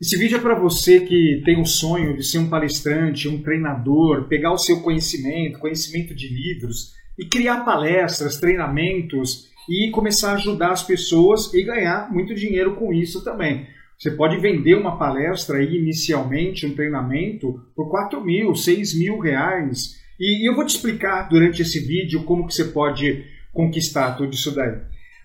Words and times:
Esse 0.00 0.16
vídeo 0.16 0.38
é 0.38 0.40
para 0.40 0.54
você 0.54 1.00
que 1.00 1.42
tem 1.44 1.60
o 1.60 1.66
sonho 1.66 2.16
de 2.16 2.24
ser 2.24 2.38
um 2.38 2.48
palestrante, 2.48 3.28
um 3.28 3.42
treinador, 3.42 4.28
pegar 4.28 4.50
o 4.50 4.56
seu 4.56 4.80
conhecimento, 4.80 5.58
conhecimento 5.58 6.14
de 6.14 6.26
livros 6.26 6.94
e 7.18 7.26
criar 7.26 7.66
palestras, 7.66 8.40
treinamentos 8.40 9.50
e 9.68 9.90
começar 9.90 10.30
a 10.30 10.34
ajudar 10.36 10.72
as 10.72 10.82
pessoas 10.82 11.52
e 11.52 11.62
ganhar 11.62 12.10
muito 12.10 12.34
dinheiro 12.34 12.76
com 12.76 12.94
isso 12.94 13.22
também. 13.22 13.66
Você 13.98 14.12
pode 14.12 14.38
vender 14.38 14.74
uma 14.74 14.96
palestra 14.96 15.58
aí 15.58 15.76
inicialmente, 15.76 16.64
um 16.64 16.74
treinamento, 16.74 17.60
por 17.76 17.90
4 17.90 18.24
mil, 18.24 18.54
6 18.54 18.98
mil 18.98 19.18
reais. 19.18 20.00
E 20.18 20.48
eu 20.48 20.56
vou 20.56 20.64
te 20.64 20.76
explicar 20.76 21.28
durante 21.28 21.60
esse 21.60 21.78
vídeo 21.78 22.24
como 22.24 22.46
que 22.46 22.54
você 22.54 22.64
pode 22.64 23.26
conquistar 23.52 24.12
tudo 24.12 24.32
isso 24.32 24.50
daí. 24.54 24.78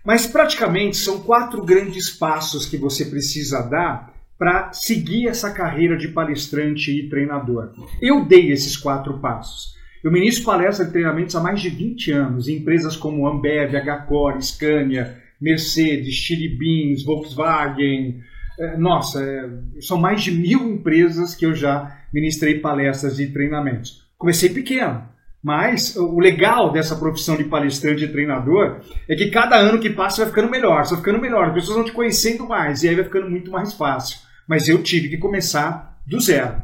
Mas 0.04 0.28
praticamente 0.28 0.98
são 0.98 1.22
quatro 1.22 1.64
grandes 1.64 2.10
passos 2.10 2.66
que 2.66 2.76
você 2.76 3.06
precisa 3.06 3.62
dar 3.62 4.15
para 4.38 4.72
seguir 4.74 5.28
essa 5.28 5.52
carreira 5.52 5.98
de 5.98 6.10
palestrante 6.10 6.92
e 6.92 7.10
treinador. 7.10 7.72
Eu 8.02 8.26
dei 8.26 8.52
esses 8.52 8.76
quatro 8.76 9.20
passos. 9.20 9.74
Eu 10.04 10.12
ministro 10.12 10.46
palestras 10.46 10.88
e 10.88 10.92
treinamentos 10.92 11.36
há 11.36 11.42
mais 11.42 11.62
de 11.62 11.70
20 11.70 12.12
anos 12.12 12.48
em 12.48 12.58
empresas 12.58 12.96
como 12.96 13.28
Ambev, 13.28 13.74
Hcore, 14.08 14.44
Scania, 14.44 15.18
Mercedes, 15.42 16.14
Chili 16.14 16.50
Beans, 16.50 17.04
Volkswagen, 17.04 18.22
é, 18.60 18.78
nossa, 18.78 19.22
é, 19.22 19.82
são 19.82 19.98
mais 19.98 20.24
de 20.24 20.32
mil 20.32 20.62
empresas 20.70 21.36
que 21.36 21.46
eu 21.46 21.54
já 21.54 21.98
ministrei 22.14 22.60
palestras 22.60 23.20
e 23.20 23.28
treinamentos. 23.28 24.06
Comecei 24.18 24.50
pequeno, 24.50 25.04
mas 25.44 25.96
o 25.96 26.20
legal 26.20 26.72
dessa 26.72 26.96
profissão 26.96 27.36
de 27.36 27.44
palestrante 27.44 28.06
e 28.06 28.08
treinador 28.08 28.82
é 29.10 29.16
que 29.16 29.30
cada 29.30 29.58
ano 29.58 29.80
que 29.80 29.90
passa 29.90 30.22
vai 30.22 30.30
ficando 30.30 30.50
melhor, 30.50 30.86
vai 30.86 30.98
ficando 30.98 31.20
melhor, 31.20 31.48
as 31.48 31.54
pessoas 31.54 31.78
vão 31.78 31.86
te 31.86 31.92
conhecendo 31.92 32.48
mais 32.48 32.84
e 32.84 32.90
aí 32.90 32.96
vai 32.96 33.04
ficando 33.04 33.30
muito 33.30 33.52
mais 33.52 33.74
fácil. 33.74 34.25
Mas 34.48 34.68
eu 34.68 34.82
tive 34.84 35.10
que 35.10 35.18
começar 35.18 36.00
do 36.06 36.20
zero. 36.20 36.62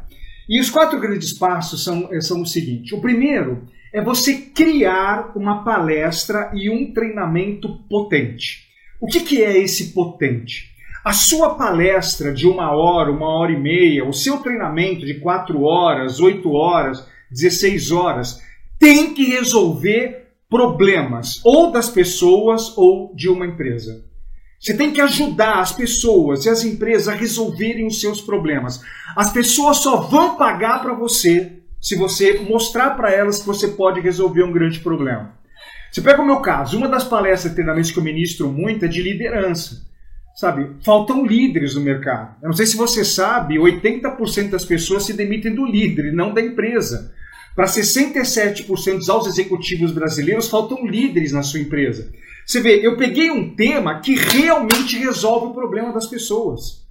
E 0.48 0.60
os 0.60 0.70
quatro 0.70 1.00
grandes 1.00 1.32
passos 1.32 1.84
são, 1.84 2.08
são 2.20 2.42
o 2.42 2.46
seguinte: 2.46 2.94
o 2.94 3.00
primeiro 3.00 3.66
é 3.92 4.02
você 4.02 4.34
criar 4.34 5.32
uma 5.36 5.64
palestra 5.64 6.50
e 6.54 6.70
um 6.70 6.92
treinamento 6.92 7.68
potente. 7.88 8.66
O 9.00 9.06
que, 9.06 9.20
que 9.20 9.42
é 9.42 9.58
esse 9.58 9.92
potente? 9.92 10.72
A 11.04 11.12
sua 11.12 11.56
palestra 11.56 12.32
de 12.32 12.46
uma 12.46 12.70
hora, 12.70 13.10
uma 13.10 13.28
hora 13.28 13.50
e 13.50 13.58
meia, 13.58 14.08
o 14.08 14.12
seu 14.12 14.38
treinamento 14.38 15.04
de 15.04 15.14
quatro 15.14 15.62
horas, 15.62 16.20
oito 16.20 16.52
horas, 16.52 17.06
16 17.30 17.90
horas, 17.90 18.40
tem 18.78 19.12
que 19.12 19.24
resolver 19.24 20.28
problemas 20.48 21.40
ou 21.44 21.72
das 21.72 21.88
pessoas 21.88 22.76
ou 22.76 23.12
de 23.14 23.28
uma 23.28 23.46
empresa. 23.46 24.04
Você 24.62 24.74
tem 24.74 24.92
que 24.92 25.00
ajudar 25.00 25.58
as 25.58 25.72
pessoas 25.72 26.44
e 26.44 26.48
as 26.48 26.62
empresas 26.62 27.08
a 27.08 27.16
resolverem 27.16 27.84
os 27.84 28.00
seus 28.00 28.20
problemas. 28.20 28.80
As 29.16 29.32
pessoas 29.32 29.78
só 29.78 29.96
vão 29.96 30.36
pagar 30.36 30.80
para 30.80 30.94
você 30.94 31.54
se 31.80 31.96
você 31.96 32.38
mostrar 32.38 32.90
para 32.90 33.10
elas 33.10 33.40
que 33.40 33.46
você 33.46 33.66
pode 33.66 34.00
resolver 34.00 34.44
um 34.44 34.52
grande 34.52 34.78
problema. 34.78 35.34
Você 35.90 36.00
pega 36.00 36.22
o 36.22 36.24
meu 36.24 36.38
caso, 36.38 36.76
uma 36.76 36.86
das 36.86 37.02
palestras 37.02 37.52
e 37.52 37.56
treinamentos 37.56 37.90
que 37.90 37.98
eu 37.98 38.04
ministro 38.04 38.48
muito 38.52 38.84
é 38.84 38.88
de 38.88 39.02
liderança. 39.02 39.84
Sabe, 40.36 40.76
faltam 40.84 41.26
líderes 41.26 41.74
no 41.74 41.80
mercado. 41.80 42.36
Eu 42.40 42.46
não 42.46 42.56
sei 42.56 42.66
se 42.66 42.76
você 42.76 43.04
sabe, 43.04 43.58
80% 43.58 44.50
das 44.50 44.64
pessoas 44.64 45.04
se 45.04 45.12
demitem 45.12 45.56
do 45.56 45.66
líder 45.66 46.12
não 46.12 46.32
da 46.32 46.40
empresa. 46.40 47.12
Para 47.56 47.66
67% 47.66 48.96
dos 48.96 49.10
altos 49.10 49.28
executivos 49.28 49.90
brasileiros, 49.90 50.48
faltam 50.48 50.86
líderes 50.86 51.32
na 51.32 51.42
sua 51.42 51.60
empresa. 51.60 52.10
Você 52.46 52.60
vê, 52.60 52.86
eu 52.86 52.96
peguei 52.96 53.30
um 53.30 53.54
tema 53.54 54.00
que 54.00 54.14
realmente 54.14 54.98
resolve 54.98 55.46
o 55.46 55.54
problema 55.54 55.92
das 55.92 56.06
pessoas. 56.06 56.82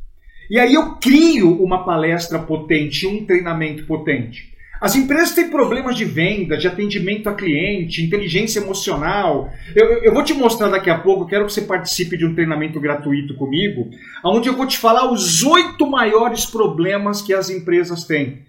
E 0.50 0.60
aí 0.60 0.74
eu 0.74 0.96
crio 0.96 1.64
uma 1.64 1.86
palestra 1.86 2.40
potente, 2.40 3.08
um 3.08 3.26
treinamento 3.26 3.86
potente. 3.86 4.52
As 4.82 4.96
empresas 4.96 5.36
têm 5.36 5.48
problemas 5.48 5.96
de 5.96 6.04
venda, 6.04 6.58
de 6.58 6.68
atendimento 6.68 7.30
a 7.30 7.36
cliente, 7.36 8.04
inteligência 8.04 8.60
emocional. 8.60 9.48
Eu, 9.76 10.04
eu, 10.04 10.12
vou 10.12 10.24
te 10.24 10.34
mostrar 10.34 10.70
daqui 10.70 10.90
a 10.90 10.98
pouco, 10.98 11.28
quero 11.28 11.46
que 11.46 11.54
você 11.54 11.62
participe 11.62 12.18
de 12.18 12.26
um 12.26 12.34
treinamento 12.34 12.80
gratuito 12.80 13.36
comigo, 13.36 13.92
onde 14.26 14.50
eu 14.50 14.58
vou 14.58 14.66
te 14.66 14.80
falar 14.80 15.12
os 15.12 15.44
oito 15.44 15.88
maiores 15.88 16.48
problemas 16.48 17.22
que 17.22 17.32
as 17.32 17.52
empresas 17.52 18.06
têm. 18.06 18.40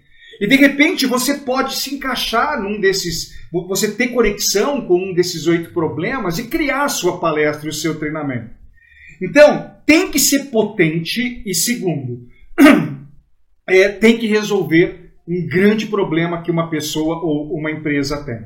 E 0.43 0.47
de 0.47 0.57
repente 0.57 1.05
você 1.05 1.35
pode 1.35 1.73
se 1.77 1.95
encaixar 1.95 2.61
num 2.61 2.77
desses, 2.77 3.33
você 3.49 3.89
ter 3.89 4.09
conexão 4.09 4.85
com 4.85 4.97
um 4.97 5.13
desses 5.13 5.47
oito 5.47 5.71
problemas 5.71 6.37
e 6.37 6.49
criar 6.49 6.83
a 6.83 6.89
sua 6.89 7.17
palestra 7.17 7.65
e 7.65 7.69
o 7.69 7.73
seu 7.73 7.97
treinamento. 7.97 8.49
Então, 9.21 9.71
tem 9.85 10.11
que 10.11 10.19
ser 10.19 10.51
potente 10.51 11.41
e 11.45 11.55
segundo, 11.55 12.27
é, 13.65 13.87
tem 13.87 14.17
que 14.17 14.27
resolver 14.27 15.13
um 15.25 15.47
grande 15.47 15.85
problema 15.85 16.41
que 16.41 16.51
uma 16.51 16.69
pessoa 16.69 17.23
ou 17.23 17.57
uma 17.57 17.71
empresa 17.71 18.21
tem. 18.25 18.45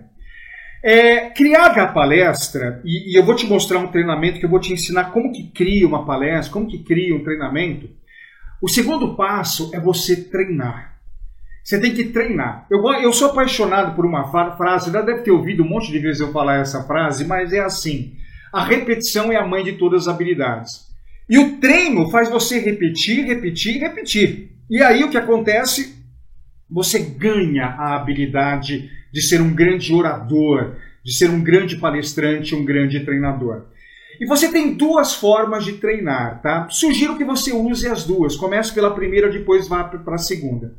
É, 0.84 1.31
criar 1.31 1.75
a 1.80 1.88
palestra, 1.88 2.80
e, 2.86 3.12
e, 3.12 3.18
eu 3.18 3.25
vou 3.25 3.36
te 3.36 3.47
mostrar 3.47 3.80
um 3.80 3.88
treinamento 3.88 4.40
que 4.40 4.46
eu 4.46 4.52
vou 4.52 4.59
te 4.59 4.72
ensinar 4.72 5.06
como 5.06 5.31
que 5.31 5.50
cria 5.50 5.88
uma 5.88 6.06
palestra, 6.06 6.53
como 6.53 6.68
que 6.68 6.84
cria 6.84 7.16
um 7.16 7.24
treinamento. 7.24 7.90
O 8.62 8.69
segundo 8.69 9.16
passo 9.16 9.72
é 9.74 9.80
você 9.80 10.16
treinar. 10.16 10.97
Você 11.68 11.82
tem 11.82 11.94
que 11.94 12.06
treinar. 12.06 12.66
Eu, 12.72 12.82
eu 13.02 13.12
sou 13.12 13.30
apaixonado 13.30 13.94
por 13.96 14.06
uma 14.06 14.32
frase, 14.56 14.92
já 14.92 15.02
deve 15.02 15.24
ter 15.24 15.32
ouvido 15.32 15.64
um 15.64 15.68
monte 15.68 15.92
de 15.92 16.00
vezes 16.00 16.22
eu 16.22 16.32
falar 16.32 16.60
essa 16.60 16.84
frase, 16.84 17.26
mas 17.26 17.52
é 17.52 17.60
assim: 17.60 18.14
a 18.54 18.64
repetição 18.64 19.32
é 19.32 19.36
a 19.36 19.46
mãe 19.46 19.64
de 19.64 19.74
todas 19.74 20.08
as 20.08 20.14
habilidades. 20.14 20.88
E 21.30 21.38
o 21.38 21.58
treino 21.58 22.10
faz 22.10 22.30
você 22.30 22.60
repetir, 22.60 23.26
repetir, 23.26 23.80
repetir. 23.80 24.52
E 24.70 24.82
aí 24.82 25.04
o 25.04 25.10
que 25.10 25.18
acontece? 25.18 25.98
você 26.70 27.00
ganha 27.00 27.66
a 27.66 27.96
habilidade 27.96 28.90
de 29.12 29.22
ser 29.22 29.42
um 29.42 29.54
grande 29.54 29.94
orador, 29.94 30.76
de 31.04 31.14
ser 31.14 31.30
um 31.30 31.42
grande 31.42 31.78
palestrante, 31.78 32.54
um 32.54 32.66
grande 32.66 33.00
treinador. 33.06 33.68
E 34.20 34.26
você 34.26 34.52
tem 34.52 34.74
duas 34.74 35.14
formas 35.14 35.64
de 35.64 35.74
treinar, 35.74 36.42
tá? 36.42 36.68
Sugiro 36.70 37.18
que 37.18 37.24
você 37.24 37.54
use 37.54 37.88
as 37.88 38.04
duas. 38.04 38.36
Comece 38.36 38.74
pela 38.74 38.94
primeira, 38.94 39.30
depois 39.30 39.68
vá 39.68 39.84
para 39.84 40.16
a 40.16 40.20
segunda. 40.20 40.76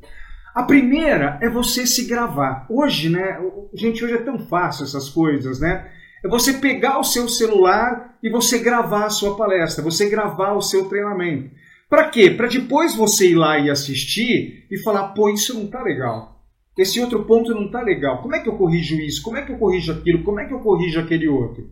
A 0.58 0.64
primeira 0.64 1.38
é 1.40 1.48
você 1.48 1.86
se 1.86 2.08
gravar. 2.08 2.66
Hoje, 2.68 3.08
né? 3.08 3.38
Gente, 3.72 4.04
hoje 4.04 4.14
é 4.14 4.22
tão 4.24 4.40
fácil 4.40 4.82
essas 4.82 5.08
coisas, 5.08 5.60
né? 5.60 5.88
É 6.24 6.28
você 6.28 6.54
pegar 6.54 6.98
o 6.98 7.04
seu 7.04 7.28
celular 7.28 8.18
e 8.20 8.28
você 8.28 8.58
gravar 8.58 9.04
a 9.04 9.10
sua 9.10 9.36
palestra, 9.36 9.84
você 9.84 10.10
gravar 10.10 10.54
o 10.54 10.60
seu 10.60 10.88
treinamento. 10.88 11.54
Para 11.88 12.08
quê? 12.08 12.28
Para 12.28 12.48
depois 12.48 12.96
você 12.96 13.30
ir 13.30 13.34
lá 13.36 13.56
e 13.60 13.70
assistir 13.70 14.66
e 14.68 14.76
falar, 14.78 15.10
pô, 15.10 15.30
isso 15.30 15.54
não 15.54 15.68
tá 15.68 15.80
legal. 15.80 16.44
Esse 16.76 16.98
outro 16.98 17.24
ponto 17.24 17.54
não 17.54 17.70
tá 17.70 17.80
legal. 17.80 18.20
Como 18.20 18.34
é 18.34 18.40
que 18.40 18.48
eu 18.48 18.56
corrijo 18.56 18.96
isso? 18.96 19.22
Como 19.22 19.36
é 19.36 19.42
que 19.42 19.52
eu 19.52 19.58
corrijo 19.58 19.92
aquilo? 19.92 20.24
Como 20.24 20.40
é 20.40 20.44
que 20.44 20.54
eu 20.54 20.58
corrijo 20.58 20.98
aquele 20.98 21.28
outro? 21.28 21.70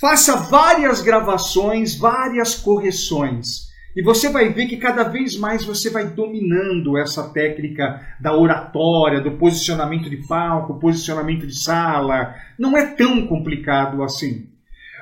Faça 0.00 0.34
várias 0.34 1.02
gravações, 1.02 1.94
várias 1.94 2.54
correções. 2.54 3.69
E 3.96 4.02
você 4.02 4.28
vai 4.28 4.52
ver 4.52 4.66
que 4.66 4.76
cada 4.76 5.02
vez 5.04 5.36
mais 5.36 5.64
você 5.64 5.90
vai 5.90 6.06
dominando 6.06 6.96
essa 6.96 7.28
técnica 7.30 8.00
da 8.20 8.36
oratória, 8.36 9.20
do 9.20 9.32
posicionamento 9.32 10.08
de 10.08 10.16
palco, 10.28 10.78
posicionamento 10.78 11.46
de 11.46 11.58
sala. 11.58 12.34
Não 12.58 12.76
é 12.76 12.86
tão 12.86 13.26
complicado 13.26 14.02
assim. 14.02 14.46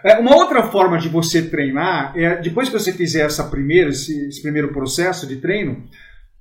É, 0.02 0.18
uma 0.18 0.34
outra 0.34 0.62
forma 0.68 0.98
de 0.98 1.08
você 1.08 1.42
treinar 1.42 2.12
é 2.16 2.36
depois 2.36 2.68
que 2.68 2.78
você 2.78 2.92
fizer 2.92 3.26
essa 3.26 3.44
primeira, 3.44 3.90
esse, 3.90 4.28
esse 4.28 4.40
primeiro 4.40 4.72
processo 4.72 5.26
de 5.26 5.36
treino, 5.36 5.84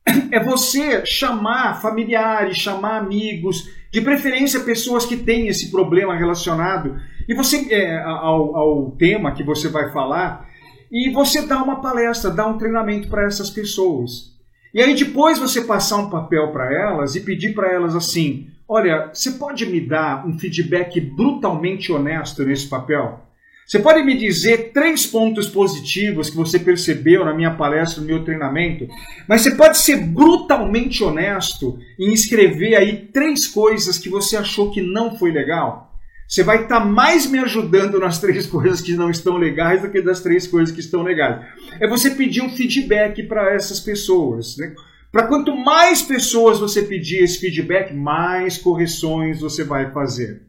é 0.31 0.39
você 0.39 1.05
chamar 1.05 1.81
familiares, 1.81 2.57
chamar 2.57 2.97
amigos, 2.97 3.69
de 3.91 4.01
preferência 4.01 4.59
pessoas 4.61 5.05
que 5.05 5.17
têm 5.17 5.47
esse 5.47 5.71
problema 5.71 6.15
relacionado 6.15 6.97
e 7.27 7.33
você 7.33 7.67
é, 7.73 7.97
ao, 7.99 8.55
ao 8.55 8.91
tema 8.91 9.33
que 9.33 9.43
você 9.43 9.67
vai 9.67 9.91
falar 9.91 10.46
e 10.91 11.09
você 11.11 11.41
dá 11.41 11.61
uma 11.61 11.81
palestra, 11.81 12.31
dá 12.31 12.47
um 12.47 12.57
treinamento 12.57 13.07
para 13.07 13.25
essas 13.25 13.49
pessoas. 13.49 14.35
E 14.73 14.81
aí 14.81 14.95
depois 14.95 15.39
você 15.39 15.61
passar 15.61 15.97
um 15.97 16.09
papel 16.09 16.51
para 16.51 16.73
elas 16.73 17.15
e 17.15 17.21
pedir 17.21 17.53
para 17.53 17.71
elas 17.71 17.95
assim: 17.95 18.47
olha, 18.67 19.09
você 19.13 19.31
pode 19.31 19.65
me 19.65 19.81
dar 19.81 20.27
um 20.27 20.37
feedback 20.37 20.99
brutalmente 20.99 21.91
honesto 21.91 22.43
nesse 22.43 22.67
papel? 22.67 23.27
Você 23.67 23.79
pode 23.79 24.01
me 24.01 24.15
dizer 24.15 24.71
três 24.71 25.05
pontos 25.05 25.47
positivos 25.47 26.29
que 26.29 26.37
você 26.37 26.57
percebeu 26.57 27.25
na 27.25 27.33
minha 27.33 27.53
palestra, 27.53 27.99
no 27.99 28.07
meu 28.07 28.23
treinamento, 28.23 28.87
mas 29.27 29.41
você 29.41 29.55
pode 29.55 29.77
ser 29.77 29.97
brutalmente 29.97 31.03
honesto 31.03 31.77
em 31.99 32.13
escrever 32.13 32.75
aí 32.75 33.07
três 33.07 33.45
coisas 33.45 33.97
que 33.97 34.07
você 34.07 34.37
achou 34.37 34.71
que 34.71 34.81
não 34.81 35.17
foi 35.17 35.33
legal. 35.33 35.86
Você 36.27 36.43
vai 36.43 36.63
estar 36.63 36.81
tá 36.81 36.85
mais 36.85 37.25
me 37.25 37.39
ajudando 37.39 37.99
nas 37.99 38.19
três 38.19 38.45
coisas 38.45 38.81
que 38.81 38.93
não 38.95 39.09
estão 39.09 39.37
legais 39.37 39.81
do 39.81 39.89
que 39.89 40.01
das 40.01 40.19
três 40.19 40.45
coisas 40.45 40.73
que 40.73 40.81
estão 40.81 41.01
legais. 41.01 41.45
É 41.79 41.87
você 41.87 42.11
pedir 42.11 42.41
um 42.41 42.49
feedback 42.49 43.23
para 43.23 43.53
essas 43.53 43.79
pessoas. 43.79 44.57
Né? 44.57 44.75
Para 45.09 45.27
quanto 45.27 45.55
mais 45.55 46.01
pessoas 46.01 46.59
você 46.59 46.83
pedir 46.83 47.23
esse 47.23 47.39
feedback, 47.39 47.93
mais 47.93 48.57
correções 48.57 49.39
você 49.39 49.63
vai 49.63 49.89
fazer. 49.91 50.41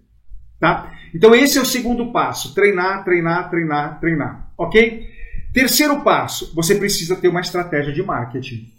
Tá? 0.59 0.93
Então 1.15 1.33
esse 1.33 1.59
é 1.59 1.61
o 1.61 1.67
segundo 1.67 2.11
passo: 2.13 2.55
treinar, 2.55 3.05
treinar, 3.05 3.49
treinar, 3.49 4.01
treinar. 4.01 4.53
Ok? 4.59 5.07
Terceiro 5.53 6.03
passo, 6.03 6.53
você 6.55 6.75
precisa 6.75 7.17
ter 7.17 7.29
uma 7.29 7.41
estratégia 7.41 7.93
de 7.93 8.03
marketing. 8.03 8.78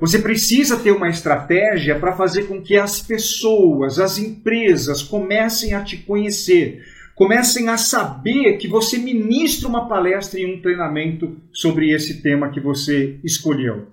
Você 0.00 0.18
precisa 0.18 0.78
ter 0.78 0.90
uma 0.90 1.08
estratégia 1.08 1.98
para 1.98 2.16
fazer 2.16 2.44
com 2.44 2.60
que 2.60 2.76
as 2.76 3.00
pessoas, 3.00 3.98
as 3.98 4.18
empresas 4.18 5.02
comecem 5.02 5.72
a 5.74 5.82
te 5.82 5.98
conhecer, 5.98 6.82
comecem 7.14 7.68
a 7.68 7.76
saber 7.76 8.56
que 8.56 8.66
você 8.66 8.98
ministra 8.98 9.68
uma 9.68 9.88
palestra 9.88 10.40
e 10.40 10.46
um 10.46 10.60
treinamento 10.60 11.40
sobre 11.52 11.92
esse 11.92 12.20
tema 12.20 12.50
que 12.50 12.60
você 12.60 13.18
escolheu. 13.22 13.88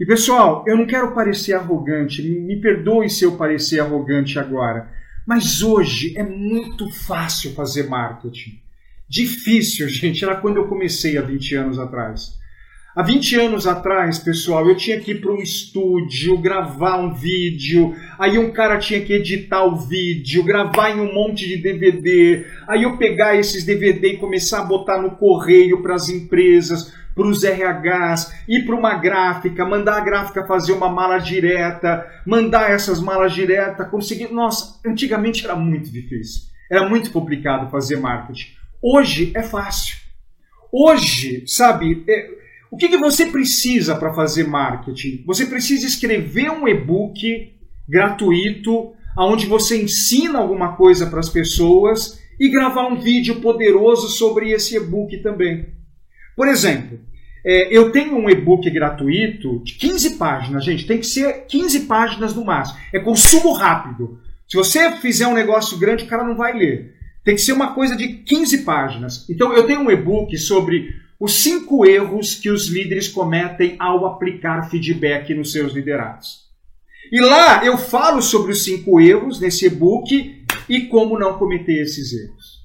E 0.00 0.06
pessoal, 0.06 0.64
eu 0.66 0.76
não 0.76 0.86
quero 0.86 1.12
parecer 1.12 1.54
arrogante, 1.54 2.22
me 2.22 2.60
perdoe 2.60 3.10
se 3.10 3.24
eu 3.24 3.36
parecer 3.36 3.80
arrogante 3.80 4.38
agora, 4.38 4.88
mas 5.26 5.60
hoje 5.60 6.16
é 6.16 6.22
muito 6.22 6.90
fácil 6.90 7.52
fazer 7.52 7.88
marketing. 7.88 8.60
Difícil, 9.08 9.88
gente, 9.90 10.24
era 10.24 10.36
quando 10.36 10.56
eu 10.56 10.68
comecei 10.68 11.18
há 11.18 11.22
20 11.22 11.54
anos 11.56 11.78
atrás. 11.78 12.37
Há 12.96 13.02
20 13.02 13.36
anos 13.36 13.66
atrás, 13.66 14.18
pessoal, 14.18 14.66
eu 14.66 14.74
tinha 14.74 14.98
que 14.98 15.12
ir 15.12 15.20
para 15.20 15.30
um 15.30 15.42
estúdio, 15.42 16.38
gravar 16.38 16.96
um 16.96 17.12
vídeo, 17.12 17.94
aí 18.18 18.38
um 18.38 18.50
cara 18.50 18.78
tinha 18.78 19.00
que 19.00 19.12
editar 19.12 19.62
o 19.62 19.76
vídeo, 19.76 20.42
gravar 20.42 20.90
em 20.90 21.00
um 21.00 21.12
monte 21.12 21.46
de 21.46 21.58
DVD, 21.58 22.46
aí 22.66 22.84
eu 22.84 22.96
pegar 22.96 23.36
esses 23.36 23.64
DVD 23.64 24.14
e 24.14 24.16
começar 24.16 24.60
a 24.60 24.64
botar 24.64 25.00
no 25.00 25.12
correio 25.12 25.82
para 25.82 25.94
as 25.94 26.08
empresas, 26.08 26.92
para 27.14 27.26
os 27.26 27.44
RHs, 27.44 28.32
ir 28.48 28.64
para 28.64 28.74
uma 28.74 28.94
gráfica, 28.94 29.66
mandar 29.66 29.98
a 29.98 30.04
gráfica 30.04 30.46
fazer 30.46 30.72
uma 30.72 30.88
mala 30.88 31.18
direta, 31.18 32.06
mandar 32.26 32.70
essas 32.70 33.00
malas 33.00 33.34
direta, 33.34 33.84
conseguir. 33.84 34.32
Nossa, 34.32 34.80
antigamente 34.84 35.44
era 35.44 35.54
muito 35.54 35.90
difícil, 35.90 36.44
era 36.70 36.88
muito 36.88 37.12
complicado 37.12 37.70
fazer 37.70 37.96
marketing. 38.00 38.48
Hoje 38.82 39.30
é 39.36 39.42
fácil. 39.42 39.98
Hoje, 40.72 41.44
sabe, 41.46 42.02
é 42.08 42.47
o 42.70 42.76
que, 42.76 42.88
que 42.88 42.96
você 42.96 43.26
precisa 43.26 43.96
para 43.96 44.12
fazer 44.12 44.46
marketing? 44.46 45.24
Você 45.26 45.46
precisa 45.46 45.86
escrever 45.86 46.50
um 46.50 46.68
e-book 46.68 47.52
gratuito, 47.88 48.92
onde 49.16 49.46
você 49.46 49.82
ensina 49.82 50.38
alguma 50.38 50.76
coisa 50.76 51.06
para 51.06 51.20
as 51.20 51.28
pessoas 51.28 52.20
e 52.38 52.48
gravar 52.48 52.86
um 52.86 53.00
vídeo 53.00 53.40
poderoso 53.40 54.08
sobre 54.08 54.50
esse 54.50 54.76
e-book 54.76 55.16
também. 55.22 55.66
Por 56.36 56.46
exemplo, 56.46 57.00
é, 57.44 57.74
eu 57.74 57.90
tenho 57.90 58.16
um 58.16 58.28
e-book 58.28 58.68
gratuito 58.70 59.62
de 59.64 59.74
15 59.74 60.16
páginas, 60.16 60.64
gente, 60.64 60.86
tem 60.86 60.98
que 60.98 61.06
ser 61.06 61.46
15 61.46 61.80
páginas 61.80 62.34
no 62.34 62.44
máximo. 62.44 62.78
É 62.92 62.98
consumo 63.00 63.52
rápido. 63.52 64.20
Se 64.46 64.56
você 64.56 64.92
fizer 64.96 65.26
um 65.26 65.34
negócio 65.34 65.78
grande, 65.78 66.04
o 66.04 66.06
cara 66.06 66.24
não 66.24 66.36
vai 66.36 66.56
ler. 66.56 66.94
Tem 67.24 67.34
que 67.34 67.40
ser 67.40 67.52
uma 67.52 67.74
coisa 67.74 67.96
de 67.96 68.08
15 68.08 68.58
páginas. 68.58 69.28
Então, 69.28 69.52
eu 69.52 69.66
tenho 69.66 69.80
um 69.80 69.90
e-book 69.90 70.36
sobre 70.38 70.94
os 71.20 71.42
cinco 71.42 71.84
erros 71.84 72.34
que 72.34 72.50
os 72.50 72.68
líderes 72.68 73.08
cometem 73.08 73.74
ao 73.78 74.06
aplicar 74.06 74.70
feedback 74.70 75.34
nos 75.34 75.50
seus 75.50 75.72
liderados. 75.72 76.48
E 77.10 77.20
lá 77.20 77.64
eu 77.64 77.76
falo 77.76 78.22
sobre 78.22 78.52
os 78.52 78.62
cinco 78.62 79.00
erros 79.00 79.40
nesse 79.40 79.66
e-book 79.66 80.44
e 80.68 80.80
como 80.82 81.18
não 81.18 81.38
cometer 81.38 81.82
esses 81.82 82.12
erros. 82.12 82.58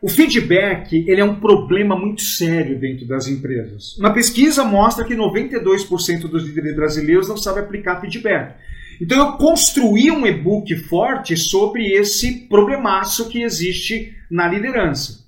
O 0.00 0.08
feedback 0.08 0.92
ele 1.08 1.20
é 1.20 1.24
um 1.24 1.40
problema 1.40 1.96
muito 1.96 2.22
sério 2.22 2.78
dentro 2.78 3.06
das 3.06 3.26
empresas. 3.28 3.96
Uma 3.98 4.12
pesquisa 4.12 4.64
mostra 4.64 5.04
que 5.04 5.14
92% 5.14 6.22
dos 6.22 6.44
líderes 6.44 6.76
brasileiros 6.76 7.28
não 7.28 7.36
sabem 7.36 7.62
aplicar 7.62 8.00
feedback. 8.00 8.56
Então 9.00 9.18
eu 9.18 9.32
construí 9.36 10.10
um 10.10 10.26
e-book 10.26 10.74
forte 10.76 11.36
sobre 11.36 11.92
esse 11.92 12.46
problemaço 12.48 13.28
que 13.28 13.42
existe 13.42 14.14
na 14.30 14.46
liderança. 14.48 15.21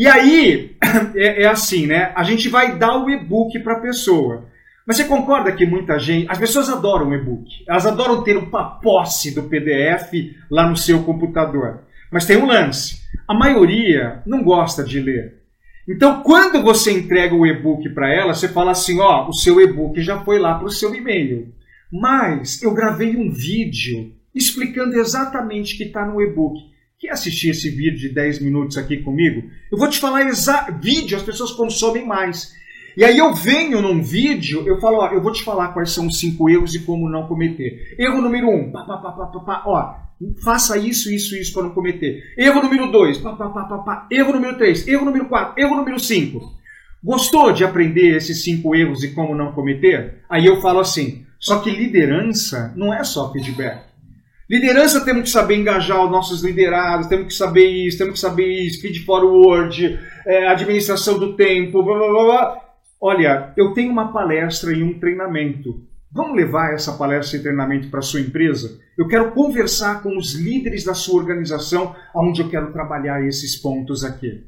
E 0.00 0.06
aí, 0.06 0.76
é, 1.14 1.42
é 1.42 1.46
assim, 1.46 1.86
né? 1.86 2.10
A 2.16 2.22
gente 2.22 2.48
vai 2.48 2.78
dar 2.78 2.96
o 3.04 3.10
e-book 3.10 3.58
para 3.58 3.74
a 3.74 3.80
pessoa. 3.80 4.46
Mas 4.86 4.96
você 4.96 5.04
concorda 5.04 5.52
que 5.52 5.66
muita 5.66 5.98
gente. 5.98 6.26
As 6.26 6.38
pessoas 6.38 6.70
adoram 6.70 7.10
o 7.10 7.14
e-book. 7.14 7.44
Elas 7.68 7.84
adoram 7.84 8.24
ter 8.24 8.34
uma 8.38 8.80
posse 8.80 9.34
do 9.34 9.42
PDF 9.42 10.10
lá 10.50 10.66
no 10.66 10.74
seu 10.74 11.02
computador. 11.02 11.82
Mas 12.10 12.24
tem 12.24 12.38
um 12.38 12.46
lance. 12.46 13.02
A 13.28 13.34
maioria 13.34 14.22
não 14.24 14.42
gosta 14.42 14.82
de 14.82 14.98
ler. 15.00 15.42
Então, 15.86 16.22
quando 16.22 16.62
você 16.62 16.92
entrega 16.92 17.34
o 17.34 17.46
e-book 17.46 17.86
para 17.90 18.10
ela, 18.10 18.32
você 18.32 18.48
fala 18.48 18.70
assim: 18.70 18.98
ó, 19.00 19.28
o 19.28 19.34
seu 19.34 19.60
e-book 19.60 20.00
já 20.00 20.24
foi 20.24 20.38
lá 20.38 20.54
para 20.54 20.66
o 20.66 20.70
seu 20.70 20.94
e-mail. 20.94 21.52
Mas 21.92 22.62
eu 22.62 22.72
gravei 22.72 23.18
um 23.18 23.30
vídeo 23.30 24.14
explicando 24.34 24.98
exatamente 24.98 25.74
o 25.74 25.76
que 25.76 25.84
está 25.84 26.06
no 26.06 26.22
e-book. 26.22 26.69
Quer 27.00 27.12
assistir 27.12 27.48
esse 27.48 27.70
vídeo 27.70 27.98
de 27.98 28.10
10 28.10 28.40
minutos 28.40 28.76
aqui 28.76 28.98
comigo? 28.98 29.48
Eu 29.72 29.78
vou 29.78 29.88
te 29.88 29.98
falar 29.98 30.26
exato. 30.26 30.74
Vídeo 30.82 31.16
as 31.16 31.22
pessoas 31.22 31.50
consomem 31.50 32.06
mais. 32.06 32.54
E 32.94 33.02
aí 33.02 33.16
eu 33.16 33.32
venho 33.32 33.80
num 33.80 34.02
vídeo, 34.02 34.68
eu 34.68 34.78
falo, 34.78 34.98
ó, 34.98 35.06
eu 35.06 35.22
vou 35.22 35.32
te 35.32 35.42
falar 35.42 35.68
quais 35.68 35.92
são 35.92 36.08
os 36.08 36.18
cinco 36.18 36.50
erros 36.50 36.74
e 36.74 36.80
como 36.80 37.08
não 37.08 37.26
cometer. 37.26 37.96
Erro 37.98 38.20
número 38.20 38.50
um, 38.50 38.70
pá, 38.70 38.82
pá, 38.82 38.98
pá, 38.98 39.12
pá, 39.12 39.26
pá, 39.28 39.40
pá, 39.40 39.62
ó, 39.64 39.94
faça 40.44 40.76
isso, 40.76 41.10
isso, 41.10 41.34
isso 41.34 41.54
para 41.54 41.62
não 41.62 41.70
cometer. 41.70 42.22
Erro 42.36 42.62
número 42.62 42.92
dois, 42.92 43.16
pá, 43.16 43.32
pá, 43.32 43.48
pá, 43.48 43.64
pá, 43.64 43.78
pá. 43.78 44.06
erro 44.10 44.34
número 44.34 44.58
três, 44.58 44.86
erro 44.86 45.06
número 45.06 45.24
quatro, 45.24 45.58
erro 45.58 45.76
número 45.76 45.98
cinco. 45.98 46.52
Gostou 47.02 47.50
de 47.50 47.64
aprender 47.64 48.14
esses 48.14 48.44
cinco 48.44 48.74
erros 48.74 49.02
e 49.02 49.14
como 49.14 49.34
não 49.34 49.52
cometer? 49.52 50.16
Aí 50.28 50.44
eu 50.44 50.60
falo 50.60 50.80
assim, 50.80 51.24
só 51.38 51.60
que 51.60 51.70
liderança 51.70 52.74
não 52.76 52.92
é 52.92 53.02
só 53.04 53.32
feedback. 53.32 53.89
Liderança 54.50 55.04
temos 55.04 55.22
que 55.22 55.30
saber 55.30 55.58
engajar 55.58 56.04
os 56.04 56.10
nossos 56.10 56.42
liderados, 56.42 57.06
temos 57.06 57.28
que 57.28 57.34
saber 57.34 57.68
isso, 57.68 57.98
temos 57.98 58.14
que 58.14 58.18
saber 58.18 58.48
isso, 58.48 58.80
feed 58.80 59.04
forward, 59.04 60.00
é, 60.26 60.48
administração 60.48 61.20
do 61.20 61.36
tempo, 61.36 61.84
blá, 61.84 61.96
blá, 61.96 62.24
blá. 62.24 62.60
Olha, 63.00 63.52
eu 63.56 63.72
tenho 63.72 63.92
uma 63.92 64.12
palestra 64.12 64.72
e 64.72 64.82
um 64.82 64.98
treinamento. 64.98 65.86
Vamos 66.10 66.36
levar 66.36 66.74
essa 66.74 66.94
palestra 66.94 67.38
e 67.38 67.42
treinamento 67.42 67.90
para 67.90 68.00
a 68.00 68.02
sua 68.02 68.20
empresa? 68.20 68.76
Eu 68.98 69.06
quero 69.06 69.30
conversar 69.30 70.02
com 70.02 70.16
os 70.16 70.34
líderes 70.34 70.82
da 70.82 70.94
sua 70.94 71.20
organização, 71.20 71.94
onde 72.12 72.42
eu 72.42 72.48
quero 72.48 72.72
trabalhar 72.72 73.24
esses 73.24 73.54
pontos 73.54 74.02
aqui. 74.02 74.44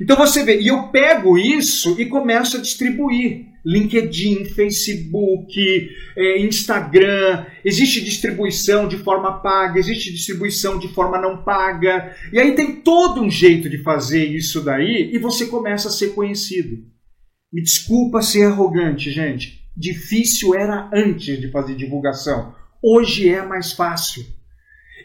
Então 0.00 0.16
você 0.16 0.44
vê, 0.44 0.60
e 0.60 0.68
eu 0.68 0.88
pego 0.88 1.38
isso 1.38 2.00
e 2.00 2.06
começo 2.06 2.56
a 2.56 2.60
distribuir. 2.60 3.52
LinkedIn, 3.64 4.46
Facebook, 4.46 5.88
é, 6.16 6.40
Instagram, 6.40 7.46
existe 7.64 8.00
distribuição 8.00 8.88
de 8.88 8.98
forma 8.98 9.40
paga, 9.40 9.78
existe 9.78 10.12
distribuição 10.12 10.78
de 10.78 10.88
forma 10.88 11.20
não 11.20 11.44
paga, 11.44 12.14
e 12.32 12.40
aí 12.40 12.56
tem 12.56 12.80
todo 12.80 13.22
um 13.22 13.30
jeito 13.30 13.70
de 13.70 13.78
fazer 13.78 14.24
isso 14.24 14.64
daí 14.64 15.10
e 15.12 15.18
você 15.18 15.46
começa 15.46 15.88
a 15.88 15.92
ser 15.92 16.08
conhecido. 16.08 16.78
Me 17.52 17.62
desculpa 17.62 18.22
ser 18.22 18.44
arrogante, 18.44 19.10
gente. 19.10 19.60
Difícil 19.76 20.54
era 20.54 20.90
antes 20.92 21.40
de 21.40 21.50
fazer 21.50 21.76
divulgação. 21.76 22.54
Hoje 22.82 23.28
é 23.28 23.46
mais 23.46 23.72
fácil. 23.72 24.24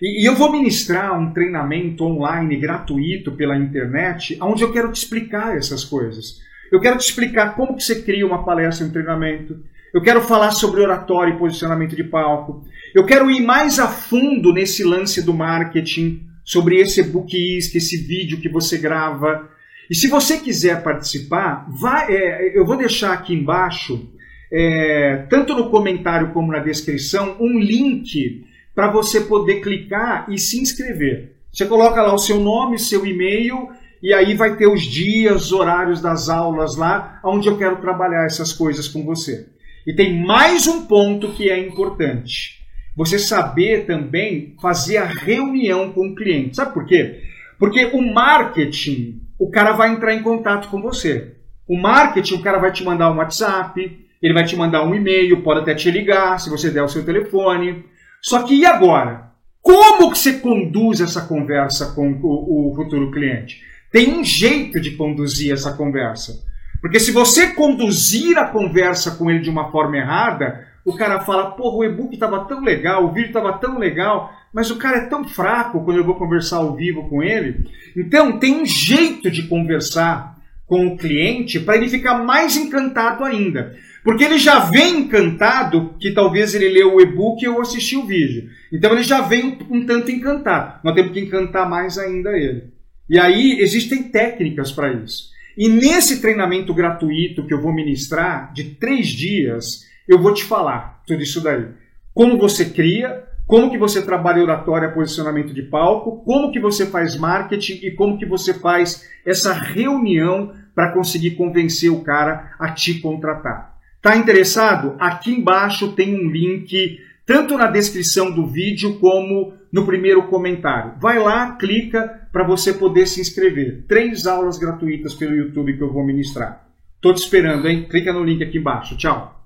E, 0.01 0.27
eu 0.27 0.35
vou 0.35 0.51
ministrar 0.51 1.17
um 1.19 1.31
treinamento 1.33 2.03
online 2.03 2.55
gratuito 2.57 3.31
pela 3.31 3.57
internet, 3.57 4.37
onde 4.41 4.63
eu 4.63 4.71
quero 4.71 4.91
te 4.91 4.97
explicar 4.97 5.55
essas 5.57 5.83
coisas. 5.83 6.41
Eu 6.71 6.79
quero 6.79 6.97
te 6.97 7.09
explicar 7.09 7.55
como 7.55 7.75
que 7.75 7.83
você 7.83 8.01
cria 8.01 8.25
uma 8.25 8.43
palestra, 8.43 8.85
um 8.85 8.91
treinamento. 8.91 9.57
Eu 9.93 10.01
quero 10.01 10.21
falar 10.21 10.51
sobre 10.51 10.81
oratório 10.81 11.35
e 11.35 11.39
posicionamento 11.39 11.95
de 11.95 12.03
palco. 12.03 12.63
Eu 12.93 13.05
quero 13.05 13.31
ir 13.31 13.41
mais 13.41 13.79
a 13.79 13.87
fundo 13.87 14.53
nesse 14.53 14.83
lance 14.83 15.21
do 15.21 15.33
marketing, 15.33 16.27
sobre 16.43 16.79
esse 16.79 17.01
e-book 17.01 17.35
esse 17.57 17.97
vídeo 17.97 18.39
que 18.39 18.49
você 18.49 18.77
grava. 18.77 19.49
E 19.89 19.95
se 19.95 20.07
você 20.07 20.37
quiser 20.37 20.83
participar, 20.83 21.65
vai, 21.69 22.13
é, 22.13 22.57
eu 22.57 22.65
vou 22.65 22.77
deixar 22.77 23.13
aqui 23.13 23.33
embaixo, 23.33 24.09
é, 24.51 25.25
tanto 25.29 25.55
no 25.55 25.69
comentário 25.69 26.31
como 26.31 26.51
na 26.51 26.59
descrição, 26.59 27.37
um 27.39 27.59
link 27.59 28.45
para 28.77 28.91
você 28.91 29.21
poder 29.21 29.61
clicar 29.61 30.27
e 30.29 30.37
se 30.37 30.61
inscrever. 30.61 31.35
Você 31.51 31.65
coloca 31.65 31.99
lá 31.99 32.13
o 32.13 32.19
seu 32.19 32.39
nome, 32.39 32.77
seu 32.77 33.03
e-mail 33.07 33.69
e 34.03 34.13
aí 34.13 34.35
vai 34.35 34.55
ter 34.55 34.67
os 34.67 34.83
dias, 34.83 35.45
os 35.45 35.51
horários 35.51 35.99
das 35.99 36.29
aulas 36.29 36.77
lá, 36.77 37.19
onde 37.23 37.47
eu 37.47 37.57
quero 37.57 37.81
trabalhar 37.81 38.27
essas 38.27 38.53
coisas 38.53 38.87
com 38.87 39.03
você. 39.03 39.47
E 39.87 39.95
tem 39.95 40.23
mais 40.23 40.67
um 40.67 40.85
ponto 40.85 41.29
que 41.29 41.49
é 41.49 41.57
importante. 41.57 42.59
Você 42.95 43.17
saber 43.17 43.87
também 43.87 44.55
fazer 44.61 44.97
a 44.97 45.05
reunião 45.05 45.91
com 45.91 46.09
o 46.09 46.15
cliente. 46.15 46.57
Sabe 46.57 46.75
por 46.75 46.85
quê? 46.85 47.23
Porque 47.57 47.83
o 47.85 48.13
marketing, 48.13 49.23
o 49.39 49.49
cara 49.49 49.71
vai 49.71 49.91
entrar 49.91 50.13
em 50.13 50.21
contato 50.21 50.69
com 50.69 50.79
você. 50.83 51.33
O 51.67 51.75
marketing, 51.75 52.35
o 52.35 52.41
cara 52.43 52.59
vai 52.59 52.71
te 52.71 52.83
mandar 52.83 53.11
um 53.11 53.17
WhatsApp, 53.17 54.05
ele 54.21 54.33
vai 54.35 54.43
te 54.43 54.55
mandar 54.55 54.83
um 54.83 54.93
e-mail, 54.93 55.41
pode 55.41 55.61
até 55.61 55.73
te 55.73 55.89
ligar, 55.89 56.39
se 56.39 56.47
você 56.47 56.69
der 56.69 56.83
o 56.83 56.87
seu 56.87 57.03
telefone. 57.03 57.83
Só 58.21 58.43
que 58.43 58.55
e 58.55 58.65
agora? 58.65 59.31
Como 59.61 60.11
que 60.11 60.17
você 60.17 60.33
conduz 60.33 61.01
essa 61.01 61.21
conversa 61.21 61.93
com 61.93 62.11
o, 62.11 62.71
o 62.71 62.75
futuro 62.75 63.11
cliente? 63.11 63.61
Tem 63.91 64.13
um 64.13 64.23
jeito 64.23 64.79
de 64.79 64.91
conduzir 64.91 65.53
essa 65.53 65.73
conversa. 65.73 66.45
Porque 66.81 66.99
se 66.99 67.11
você 67.11 67.47
conduzir 67.47 68.37
a 68.37 68.45
conversa 68.45 69.11
com 69.11 69.29
ele 69.29 69.39
de 69.39 69.49
uma 69.49 69.71
forma 69.71 69.97
errada, 69.97 70.65
o 70.85 70.95
cara 70.95 71.19
fala, 71.19 71.51
porra, 71.51 71.77
o 71.77 71.83
e-book 71.83 72.13
estava 72.13 72.45
tão 72.45 72.61
legal, 72.61 73.03
o 73.05 73.11
vídeo 73.11 73.27
estava 73.27 73.57
tão 73.57 73.77
legal, 73.77 74.31
mas 74.53 74.71
o 74.71 74.77
cara 74.77 74.99
é 74.99 75.05
tão 75.07 75.27
fraco 75.27 75.83
quando 75.83 75.97
eu 75.97 76.05
vou 76.05 76.15
conversar 76.15 76.57
ao 76.57 76.75
vivo 76.75 77.09
com 77.09 77.21
ele. 77.21 77.69
Então, 77.95 78.39
tem 78.39 78.61
um 78.61 78.65
jeito 78.65 79.29
de 79.29 79.43
conversar 79.43 80.37
com 80.65 80.87
o 80.87 80.97
cliente 80.97 81.59
para 81.59 81.75
ele 81.75 81.89
ficar 81.89 82.23
mais 82.23 82.55
encantado 82.55 83.23
ainda. 83.23 83.75
Porque 84.07 84.23
ele 84.23 84.37
já 84.37 84.59
vem 84.59 84.99
encantado, 84.99 85.93
que 85.99 86.13
talvez 86.13 86.55
ele 86.55 86.69
leu 86.69 86.95
o 86.95 87.01
e-book 87.01 87.45
ou 87.45 87.59
assistiu 87.59 88.03
o 88.03 88.05
vídeo. 88.05 88.49
Então 88.71 88.93
ele 88.93 89.03
já 89.03 89.19
vem 89.19 89.59
um, 89.69 89.85
tanto 89.85 90.09
encantado. 90.09 90.79
Nós 90.81 90.95
temos 90.95 91.11
que 91.11 91.19
encantar 91.19 91.69
mais 91.69 91.97
ainda 91.97 92.29
ele. 92.29 92.71
E 93.09 93.19
aí 93.19 93.59
existem 93.59 94.03
técnicas 94.03 94.71
para 94.71 94.93
isso. 94.93 95.27
E 95.57 95.67
nesse 95.67 96.21
treinamento 96.21 96.73
gratuito 96.73 97.45
que 97.45 97.53
eu 97.53 97.61
vou 97.61 97.73
ministrar, 97.73 98.53
de 98.53 98.75
três 98.75 99.07
dias, 99.07 99.81
eu 100.07 100.21
vou 100.21 100.33
te 100.33 100.45
falar 100.45 101.03
tudo 101.05 101.21
isso 101.21 101.41
daí. 101.41 101.65
Como 102.13 102.37
você 102.37 102.63
cria, 102.63 103.25
como 103.45 103.69
que 103.69 103.77
você 103.77 104.01
trabalha 104.01 104.41
oratória, 104.41 104.89
posicionamento 104.89 105.53
de 105.53 105.63
palco, 105.63 106.23
como 106.23 106.53
que 106.53 106.61
você 106.61 106.85
faz 106.85 107.17
marketing 107.17 107.81
e 107.83 107.91
como 107.91 108.17
que 108.17 108.25
você 108.25 108.53
faz 108.53 109.05
essa 109.25 109.51
reunião 109.51 110.53
para 110.73 110.93
conseguir 110.93 111.31
convencer 111.31 111.91
o 111.91 112.05
cara 112.05 112.53
a 112.57 112.71
te 112.71 113.01
contratar. 113.01 113.75
Tá 114.07 114.15
interessado? 114.15 114.95
Aqui 114.99 115.33
embaixo 115.33 115.91
tem 115.91 116.15
um 116.15 116.31
link, 116.31 116.97
tanto 117.25 117.57
na 117.57 117.67
descrição 117.67 118.31
do 118.31 118.47
vídeo 118.47 118.97
como 118.99 119.51
no 119.69 119.85
primeiro 119.85 120.23
comentário. 120.29 120.93
Vai 120.97 121.19
lá, 121.19 121.57
clica 121.57 122.21
para 122.31 122.45
você 122.45 122.71
poder 122.73 123.05
se 123.05 123.19
inscrever. 123.19 123.83
Três 123.85 124.25
aulas 124.25 124.57
gratuitas 124.57 125.13
pelo 125.13 125.35
YouTube 125.35 125.75
que 125.75 125.83
eu 125.83 125.91
vou 125.91 126.05
ministrar. 126.05 126.69
Tô 127.01 127.13
te 127.13 127.17
esperando, 127.17 127.67
hein? 127.67 127.85
Clica 127.89 128.13
no 128.13 128.23
link 128.23 128.41
aqui 128.41 128.59
embaixo. 128.59 128.95
Tchau. 128.95 129.36